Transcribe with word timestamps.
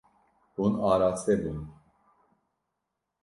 Hûn 0.55 0.73
araste 0.91 1.33
bûn. 1.41 1.59